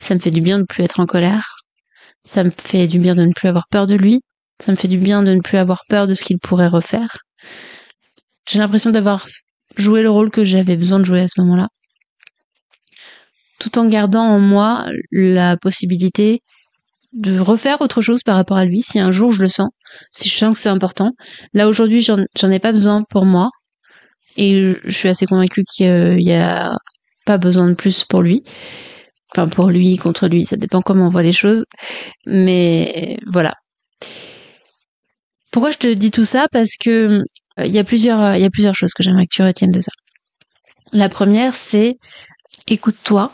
Ça 0.00 0.14
me 0.14 0.20
fait 0.20 0.30
du 0.30 0.40
bien 0.40 0.56
de 0.56 0.62
ne 0.62 0.66
plus 0.66 0.84
être 0.84 1.00
en 1.00 1.06
colère. 1.06 1.46
Ça 2.24 2.44
me 2.44 2.50
fait 2.50 2.86
du 2.86 2.98
bien 2.98 3.14
de 3.14 3.24
ne 3.24 3.32
plus 3.32 3.48
avoir 3.48 3.66
peur 3.70 3.86
de 3.86 3.94
lui. 3.94 4.20
Ça 4.60 4.72
me 4.72 4.76
fait 4.76 4.88
du 4.88 4.98
bien 4.98 5.22
de 5.22 5.34
ne 5.34 5.40
plus 5.40 5.58
avoir 5.58 5.82
peur 5.88 6.06
de 6.06 6.14
ce 6.14 6.24
qu'il 6.24 6.38
pourrait 6.38 6.68
refaire. 6.68 7.18
J'ai 8.48 8.58
l'impression 8.58 8.90
d'avoir 8.90 9.26
joué 9.76 10.02
le 10.02 10.10
rôle 10.10 10.30
que 10.30 10.44
j'avais 10.44 10.76
besoin 10.76 10.98
de 10.98 11.04
jouer 11.04 11.20
à 11.20 11.28
ce 11.28 11.40
moment-là 11.40 11.68
tout 13.58 13.78
en 13.78 13.86
gardant 13.86 14.24
en 14.24 14.40
moi 14.40 14.86
la 15.10 15.56
possibilité 15.56 16.40
de 17.12 17.38
refaire 17.38 17.80
autre 17.80 18.02
chose 18.02 18.22
par 18.22 18.36
rapport 18.36 18.56
à 18.56 18.64
lui 18.64 18.82
si 18.82 18.98
un 18.98 19.10
jour 19.10 19.32
je 19.32 19.42
le 19.42 19.48
sens, 19.48 19.70
si 20.12 20.28
je 20.28 20.36
sens 20.36 20.54
que 20.54 20.62
c'est 20.62 20.68
important. 20.68 21.12
Là 21.54 21.68
aujourd'hui 21.68 22.02
j'en 22.02 22.50
ai 22.50 22.58
pas 22.58 22.72
besoin 22.72 23.02
pour 23.08 23.24
moi 23.24 23.50
et 24.36 24.74
je 24.84 24.96
suis 24.96 25.08
assez 25.08 25.26
convaincue 25.26 25.64
qu'il 25.64 26.20
y 26.20 26.32
a 26.32 26.76
pas 27.24 27.38
besoin 27.38 27.68
de 27.68 27.74
plus 27.74 28.04
pour 28.04 28.22
lui. 28.22 28.42
Enfin 29.34 29.48
pour 29.48 29.68
lui, 29.68 29.96
contre 29.96 30.28
lui, 30.28 30.46
ça 30.46 30.56
dépend 30.56 30.80
comment 30.80 31.06
on 31.06 31.10
voit 31.10 31.22
les 31.22 31.32
choses. 31.32 31.64
Mais 32.26 33.18
voilà. 33.26 33.52
Pourquoi 35.50 35.70
je 35.70 35.78
te 35.78 35.92
dis 35.92 36.10
tout 36.10 36.24
ça? 36.24 36.46
Parce 36.50 36.76
que 36.78 37.20
euh, 37.58 37.66
il 37.66 37.72
y 37.72 37.78
a 37.78 37.84
plusieurs, 37.84 38.36
il 38.36 38.40
y 38.40 38.44
a 38.44 38.50
plusieurs 38.50 38.74
choses 38.74 38.92
que 38.94 39.02
j'aimerais 39.02 39.26
que 39.26 39.34
tu 39.34 39.42
retiennes 39.42 39.72
de 39.72 39.80
ça. 39.80 39.90
La 40.92 41.08
première, 41.08 41.54
c'est 41.54 41.96
écoute-toi, 42.66 43.32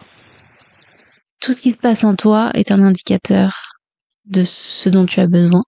tout 1.44 1.52
ce 1.52 1.60
qui 1.60 1.72
se 1.72 1.76
passe 1.76 2.04
en 2.04 2.16
toi 2.16 2.50
est 2.54 2.70
un 2.70 2.82
indicateur 2.82 3.74
de 4.24 4.44
ce 4.44 4.88
dont 4.88 5.04
tu 5.04 5.20
as 5.20 5.26
besoin. 5.26 5.62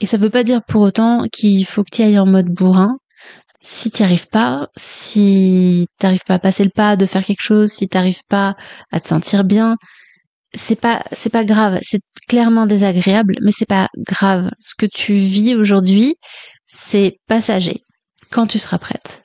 Et 0.00 0.06
ça 0.06 0.16
veut 0.16 0.30
pas 0.30 0.42
dire 0.42 0.64
pour 0.64 0.82
autant 0.82 1.22
qu'il 1.32 1.64
faut 1.64 1.84
que 1.84 1.94
tu 1.94 2.02
ailles 2.02 2.18
en 2.18 2.26
mode 2.26 2.48
bourrin. 2.48 2.98
Si 3.62 3.92
tu 3.92 4.02
arrives 4.02 4.26
pas, 4.26 4.66
si 4.76 5.86
tu 6.00 6.04
n'arrives 6.06 6.24
pas 6.26 6.34
à 6.34 6.38
passer 6.40 6.64
le 6.64 6.70
pas 6.70 6.96
de 6.96 7.06
faire 7.06 7.24
quelque 7.24 7.40
chose, 7.40 7.70
si 7.70 7.88
tu 7.88 7.96
n'arrives 7.96 8.24
pas 8.28 8.56
à 8.90 8.98
te 8.98 9.06
sentir 9.06 9.44
bien, 9.44 9.76
c'est 10.52 10.80
pas 10.80 11.04
c'est 11.12 11.30
pas 11.30 11.44
grave, 11.44 11.78
c'est 11.82 12.02
clairement 12.28 12.66
désagréable, 12.66 13.34
mais 13.42 13.52
c'est 13.52 13.68
pas 13.68 13.88
grave. 13.96 14.50
Ce 14.58 14.74
que 14.76 14.86
tu 14.86 15.14
vis 15.14 15.54
aujourd'hui, 15.54 16.16
c'est 16.66 17.16
passager. 17.28 17.80
Quand 18.32 18.48
tu 18.48 18.58
seras 18.58 18.78
prête, 18.78 19.22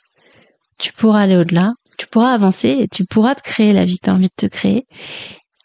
tu 0.78 0.94
pourras 0.94 1.22
aller 1.22 1.38
au-delà, 1.38 1.74
tu 2.00 2.08
pourras 2.08 2.32
avancer 2.32 2.70
et 2.80 2.88
tu 2.88 3.04
pourras 3.04 3.36
te 3.36 3.44
créer 3.44 3.74
la 3.74 3.84
vie 3.84 3.98
que 3.98 4.06
tu 4.06 4.10
as 4.10 4.14
envie 4.14 4.30
de 4.30 4.48
te 4.48 4.52
créer. 4.52 4.86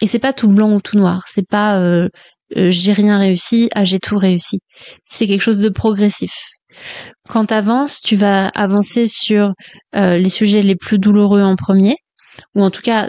Et 0.01 0.09
c'est 0.09 0.19
pas 0.19 0.33
tout 0.33 0.49
blanc 0.49 0.73
ou 0.73 0.81
tout 0.81 0.99
noir. 0.99 1.25
C'est 1.29 1.47
pas 1.49 1.79
euh, 1.79 2.09
euh, 2.57 2.71
j'ai 2.71 2.93
rien 2.93 3.17
réussi, 3.17 3.71
ah 3.75 3.85
j'ai 3.85 4.01
tout 4.01 4.19
réussi. 4.19 4.59
C'est 5.05 5.29
quelque 5.29 5.41
chose 5.41 5.61
de 5.61 5.69
progressif. 5.69 6.35
Quand 7.29 7.47
tu 7.47 7.55
avances, 7.55 8.01
tu 8.01 8.17
vas 8.17 8.49
avancer 8.49 9.07
sur 9.07 9.53
euh, 9.95 10.19
les 10.19 10.29
sujets 10.29 10.63
les 10.63 10.75
plus 10.75 10.99
douloureux 10.99 11.43
en 11.43 11.55
premier, 11.55 11.95
ou 12.57 12.65
en 12.65 12.71
tout 12.71 12.83
cas 12.83 13.09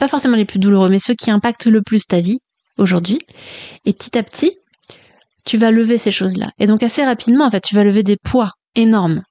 pas 0.00 0.08
forcément 0.08 0.36
les 0.36 0.44
plus 0.44 0.58
douloureux, 0.58 0.88
mais 0.88 0.98
ceux 0.98 1.14
qui 1.14 1.30
impactent 1.30 1.66
le 1.66 1.80
plus 1.80 2.06
ta 2.06 2.20
vie 2.20 2.40
aujourd'hui. 2.76 3.20
Et 3.84 3.92
petit 3.92 4.18
à 4.18 4.24
petit, 4.24 4.50
tu 5.44 5.58
vas 5.58 5.70
lever 5.70 5.96
ces 5.96 6.10
choses-là. 6.10 6.50
Et 6.58 6.66
donc 6.66 6.82
assez 6.82 7.04
rapidement, 7.04 7.44
en 7.44 7.50
fait, 7.52 7.60
tu 7.60 7.76
vas 7.76 7.84
lever 7.84 8.02
des 8.02 8.16
poids 8.16 8.50
énormes 8.74 9.22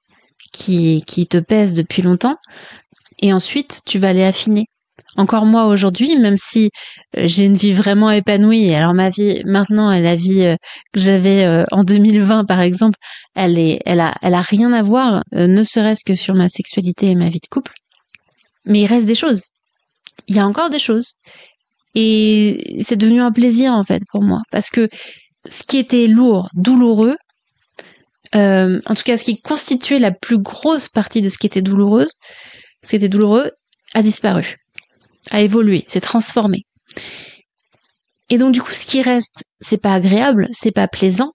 qui, 0.52 1.02
qui 1.06 1.26
te 1.26 1.36
pèsent 1.36 1.74
depuis 1.74 2.00
longtemps. 2.02 2.36
Et 3.24 3.32
ensuite, 3.32 3.80
tu 3.86 3.98
vas 3.98 4.12
les 4.12 4.22
affiner 4.22 4.66
encore 5.16 5.46
moi 5.46 5.64
aujourd'hui, 5.64 6.14
même 6.18 6.36
si 6.36 6.68
euh, 7.16 7.22
j'ai 7.24 7.46
une 7.46 7.56
vie 7.56 7.72
vraiment 7.72 8.10
épanouie. 8.10 8.74
Alors 8.74 8.92
ma 8.92 9.08
vie 9.08 9.40
maintenant, 9.46 9.96
la 9.98 10.14
vie 10.14 10.42
euh, 10.42 10.56
que 10.92 11.00
j'avais 11.00 11.46
euh, 11.46 11.64
en 11.72 11.84
2020 11.84 12.44
par 12.44 12.60
exemple, 12.60 12.98
elle 13.34 13.58
est, 13.58 13.80
rien 13.86 14.74
à 14.74 14.82
voir, 14.82 15.22
ne 15.32 15.62
serait-ce 15.62 16.04
que 16.04 16.14
sur 16.14 16.34
ma 16.34 16.50
sexualité 16.50 17.06
et 17.06 17.14
ma 17.14 17.30
vie 17.30 17.40
de 17.40 17.48
couple. 17.48 17.72
Mais 18.66 18.80
il 18.82 18.86
reste 18.86 19.06
des 19.06 19.14
choses. 19.14 19.44
Il 20.28 20.36
y 20.36 20.38
a 20.38 20.46
encore 20.46 20.68
des 20.68 20.78
choses. 20.78 21.14
Et 21.94 22.82
c'est 22.86 22.96
devenu 22.96 23.22
un 23.22 23.32
plaisir 23.32 23.72
en 23.72 23.84
fait 23.84 24.02
pour 24.10 24.22
moi, 24.22 24.42
parce 24.50 24.68
que 24.68 24.90
ce 25.46 25.62
qui 25.62 25.78
était 25.78 26.08
lourd, 26.08 26.50
douloureux, 26.52 27.16
en 28.34 28.94
tout 28.94 29.02
cas 29.02 29.16
ce 29.16 29.24
qui 29.24 29.40
constituait 29.40 29.98
la 29.98 30.10
plus 30.10 30.38
grosse 30.38 30.88
partie 30.88 31.22
de 31.22 31.30
ce 31.30 31.38
qui 31.38 31.46
était 31.46 31.62
douloureuse, 31.62 32.10
ce 32.84 32.90
qui 32.90 32.96
était 32.96 33.08
douloureux, 33.08 33.50
a 33.94 34.02
disparu 34.02 34.58
a 35.30 35.40
évolué, 35.40 35.84
s'est 35.86 36.00
transformé. 36.00 36.64
Et 38.30 38.38
donc 38.38 38.52
du 38.52 38.62
coup, 38.62 38.72
ce 38.72 38.86
qui 38.86 39.02
reste, 39.02 39.44
c'est 39.60 39.80
pas 39.80 39.94
agréable, 39.94 40.48
c'est 40.52 40.72
pas 40.72 40.88
plaisant, 40.88 41.32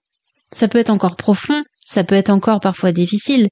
ça 0.52 0.68
peut 0.68 0.78
être 0.78 0.90
encore 0.90 1.16
profond, 1.16 1.62
ça 1.84 2.04
peut 2.04 2.14
être 2.14 2.30
encore 2.30 2.60
parfois 2.60 2.92
difficile, 2.92 3.48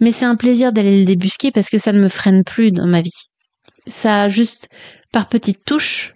mais 0.00 0.12
c'est 0.12 0.24
un 0.24 0.36
plaisir 0.36 0.72
d'aller 0.72 1.00
le 1.00 1.04
débusquer 1.04 1.50
parce 1.50 1.68
que 1.68 1.78
ça 1.78 1.92
ne 1.92 2.00
me 2.00 2.08
freine 2.08 2.44
plus 2.44 2.72
dans 2.72 2.86
ma 2.86 3.02
vie. 3.02 3.28
Ça 3.86 4.22
a 4.22 4.28
juste, 4.28 4.68
par 5.12 5.28
petites 5.28 5.64
touches, 5.64 6.14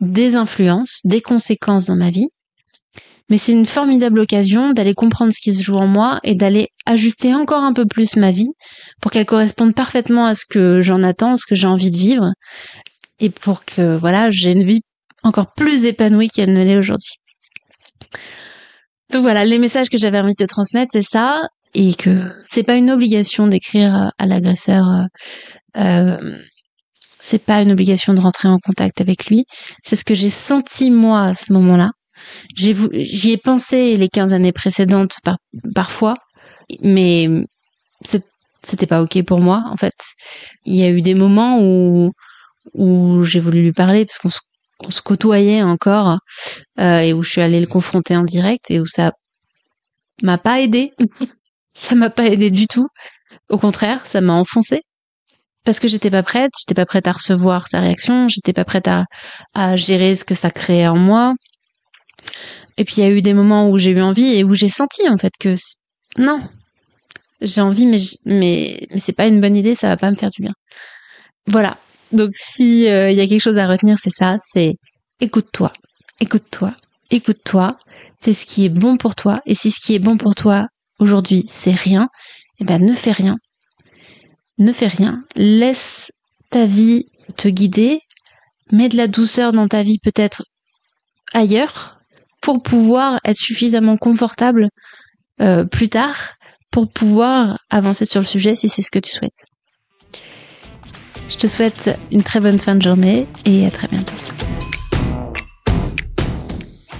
des 0.00 0.36
influences, 0.36 1.00
des 1.04 1.20
conséquences 1.20 1.86
dans 1.86 1.96
ma 1.96 2.10
vie, 2.10 2.28
mais 3.28 3.38
c'est 3.38 3.52
une 3.52 3.66
formidable 3.66 4.20
occasion 4.20 4.72
d'aller 4.72 4.94
comprendre 4.94 5.32
ce 5.32 5.40
qui 5.40 5.54
se 5.54 5.62
joue 5.62 5.76
en 5.76 5.86
moi 5.86 6.20
et 6.22 6.34
d'aller 6.34 6.68
ajuster 6.86 7.34
encore 7.34 7.62
un 7.62 7.72
peu 7.72 7.86
plus 7.86 8.16
ma 8.16 8.30
vie 8.30 8.50
pour 9.00 9.10
qu'elle 9.10 9.26
corresponde 9.26 9.74
parfaitement 9.74 10.26
à 10.26 10.34
ce 10.34 10.44
que 10.48 10.80
j'en 10.80 11.02
attends, 11.02 11.36
ce 11.36 11.46
que 11.46 11.54
j'ai 11.54 11.66
envie 11.66 11.90
de 11.90 11.98
vivre 11.98 12.30
et 13.18 13.30
pour 13.30 13.64
que 13.64 13.96
voilà, 13.96 14.30
j'ai 14.30 14.52
une 14.52 14.62
vie 14.62 14.82
encore 15.22 15.52
plus 15.54 15.84
épanouie 15.84 16.28
qu'elle 16.28 16.52
ne 16.52 16.62
l'est 16.62 16.76
aujourd'hui. 16.76 17.14
Donc 19.10 19.22
voilà, 19.22 19.44
les 19.44 19.58
messages 19.58 19.88
que 19.88 19.98
j'avais 19.98 20.20
envie 20.20 20.34
de 20.38 20.46
transmettre, 20.46 20.90
c'est 20.92 21.02
ça 21.02 21.42
et 21.74 21.94
que 21.94 22.30
c'est 22.48 22.62
pas 22.62 22.76
une 22.76 22.90
obligation 22.90 23.46
d'écrire 23.46 24.12
à 24.18 24.26
l'agresseur 24.26 24.86
euh, 25.76 26.38
c'est 27.18 27.44
pas 27.44 27.62
une 27.62 27.72
obligation 27.72 28.14
de 28.14 28.20
rentrer 28.20 28.48
en 28.48 28.58
contact 28.58 29.00
avec 29.00 29.26
lui. 29.26 29.44
C'est 29.82 29.96
ce 29.96 30.04
que 30.04 30.14
j'ai 30.14 30.30
senti 30.30 30.90
moi 30.90 31.22
à 31.22 31.34
ce 31.34 31.52
moment-là. 31.52 31.90
J'y 32.54 33.30
ai, 33.30 33.36
pensé 33.36 33.96
les 33.96 34.08
15 34.08 34.32
années 34.32 34.52
précédentes 34.52 35.18
par, 35.24 35.36
parfois, 35.74 36.16
mais 36.82 37.28
c'était 38.62 38.86
pas 38.86 39.02
ok 39.02 39.22
pour 39.22 39.40
moi 39.40 39.64
en 39.70 39.76
fait. 39.76 39.94
Il 40.64 40.74
y 40.74 40.84
a 40.84 40.90
eu 40.90 41.02
des 41.02 41.14
moments 41.14 41.58
où 41.60 42.10
où 42.74 43.24
j'ai 43.24 43.40
voulu 43.40 43.62
lui 43.62 43.72
parler 43.72 44.04
parce 44.04 44.18
qu'on 44.18 44.90
se, 44.90 45.00
côtoyait 45.00 45.62
encore 45.62 46.18
euh, 46.80 46.98
et 46.98 47.12
où 47.12 47.22
je 47.22 47.30
suis 47.30 47.40
allée 47.40 47.60
le 47.60 47.66
confronter 47.66 48.16
en 48.16 48.24
direct 48.24 48.70
et 48.70 48.80
où 48.80 48.86
ça 48.86 49.12
m'a 50.22 50.38
pas 50.38 50.60
aidé. 50.60 50.92
ça 51.74 51.94
m'a 51.94 52.10
pas 52.10 52.26
aidé 52.26 52.50
du 52.50 52.66
tout. 52.66 52.88
Au 53.48 53.58
contraire, 53.58 54.04
ça 54.06 54.20
m'a 54.20 54.32
enfoncé 54.34 54.80
parce 55.64 55.80
que 55.80 55.88
j'étais 55.88 56.10
pas 56.10 56.22
prête, 56.22 56.52
j'étais 56.58 56.74
pas 56.74 56.86
prête 56.86 57.08
à 57.08 57.12
recevoir 57.12 57.68
sa 57.68 57.80
réaction, 57.80 58.28
j'étais 58.28 58.52
pas 58.52 58.64
prête 58.64 58.86
à, 58.86 59.04
à 59.54 59.76
gérer 59.76 60.14
ce 60.14 60.24
que 60.24 60.34
ça 60.34 60.50
créait 60.50 60.86
en 60.86 60.96
moi. 60.96 61.34
Et 62.76 62.84
puis 62.84 62.96
il 62.98 63.00
y 63.00 63.06
a 63.06 63.10
eu 63.10 63.22
des 63.22 63.34
moments 63.34 63.70
où 63.70 63.78
j'ai 63.78 63.90
eu 63.90 64.02
envie 64.02 64.36
et 64.36 64.44
où 64.44 64.54
j'ai 64.54 64.68
senti 64.68 65.08
en 65.08 65.16
fait 65.16 65.32
que 65.38 65.56
non, 66.18 66.40
j'ai 67.40 67.60
envie 67.60 67.86
mais 67.86 67.98
mais 68.24 68.86
mais 68.90 68.98
c'est 68.98 69.12
pas 69.12 69.26
une 69.26 69.40
bonne 69.40 69.56
idée, 69.56 69.74
ça 69.74 69.88
va 69.88 69.96
pas 69.96 70.10
me 70.10 70.16
faire 70.16 70.30
du 70.30 70.42
bien. 70.42 70.52
Voilà. 71.46 71.76
Donc 72.12 72.30
si 72.34 72.88
euh, 72.88 73.10
il 73.10 73.16
y 73.16 73.20
a 73.20 73.26
quelque 73.26 73.40
chose 73.40 73.58
à 73.58 73.66
retenir, 73.66 73.98
c'est 73.98 74.10
ça, 74.10 74.36
c'est 74.38 74.74
écoute-toi, 75.20 75.72
écoute-toi, 76.20 76.74
écoute-toi, 77.10 77.76
fais 78.20 78.32
ce 78.32 78.46
qui 78.46 78.64
est 78.64 78.70
bon 78.70 78.96
pour 78.96 79.14
toi 79.14 79.40
et 79.46 79.54
si 79.54 79.70
ce 79.70 79.80
qui 79.80 79.94
est 79.94 79.98
bon 79.98 80.16
pour 80.16 80.34
toi 80.34 80.66
aujourd'hui, 80.98 81.44
c'est 81.48 81.74
rien, 81.74 82.08
eh 82.60 82.64
ben 82.64 82.80
ne 82.84 82.94
fais 82.94 83.12
rien. 83.12 83.36
Ne 84.58 84.72
fais 84.72 84.86
rien, 84.86 85.22
laisse 85.34 86.10
ta 86.50 86.64
vie 86.64 87.06
te 87.36 87.48
guider, 87.48 88.00
mets 88.72 88.88
de 88.88 88.96
la 88.96 89.06
douceur 89.06 89.52
dans 89.52 89.68
ta 89.68 89.82
vie 89.82 89.98
peut-être 89.98 90.44
ailleurs 91.34 91.95
pour 92.46 92.62
pouvoir 92.62 93.18
être 93.24 93.36
suffisamment 93.36 93.96
confortable 93.96 94.68
euh, 95.40 95.64
plus 95.64 95.88
tard 95.88 96.34
pour 96.70 96.88
pouvoir 96.88 97.58
avancer 97.70 98.04
sur 98.04 98.20
le 98.20 98.26
sujet 98.26 98.54
si 98.54 98.68
c'est 98.68 98.82
ce 98.82 98.92
que 98.92 99.00
tu 99.00 99.10
souhaites. 99.10 99.46
Je 101.28 101.34
te 101.38 101.48
souhaite 101.48 101.98
une 102.12 102.22
très 102.22 102.38
bonne 102.38 102.60
fin 102.60 102.76
de 102.76 102.82
journée 102.82 103.26
et 103.46 103.66
à 103.66 103.72
très 103.72 103.88
bientôt. 103.88 104.14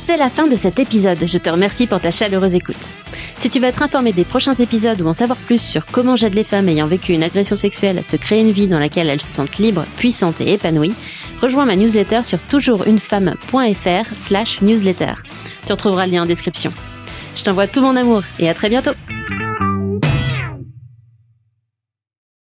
C'est 0.04 0.16
la 0.16 0.30
fin 0.30 0.48
de 0.48 0.56
cet 0.56 0.80
épisode. 0.80 1.24
Je 1.24 1.38
te 1.38 1.48
remercie 1.48 1.86
pour 1.86 2.00
ta 2.00 2.10
chaleureuse 2.10 2.56
écoute. 2.56 2.90
Si 3.38 3.48
tu 3.48 3.60
veux 3.60 3.66
être 3.66 3.82
informé 3.82 4.12
des 4.12 4.24
prochains 4.24 4.54
épisodes 4.54 5.00
ou 5.00 5.06
en 5.06 5.14
savoir 5.14 5.38
plus 5.38 5.62
sur 5.62 5.86
comment 5.86 6.16
j'aide 6.16 6.34
les 6.34 6.42
femmes 6.42 6.68
ayant 6.68 6.88
vécu 6.88 7.12
une 7.12 7.22
agression 7.22 7.54
sexuelle 7.54 7.98
à 7.98 8.02
se 8.02 8.16
créer 8.16 8.40
une 8.40 8.50
vie 8.50 8.66
dans 8.66 8.80
laquelle 8.80 9.08
elles 9.08 9.22
se 9.22 9.30
sentent 9.30 9.58
libres, 9.58 9.84
puissantes 9.96 10.40
et 10.40 10.54
épanouies, 10.54 10.94
rejoins 11.40 11.66
ma 11.66 11.76
newsletter 11.76 12.24
sur 12.24 12.42
toujoursunefemme.fr 12.42 14.16
slash 14.16 14.60
newsletter. 14.60 15.14
Tu 15.66 15.72
retrouveras 15.72 16.06
le 16.06 16.12
lien 16.12 16.22
en 16.22 16.26
description. 16.26 16.72
Je 17.34 17.42
t'envoie 17.44 17.66
tout 17.66 17.80
mon 17.80 17.96
amour 17.96 18.22
et 18.38 18.48
à 18.48 18.54
très 18.54 18.68
bientôt 18.68 18.92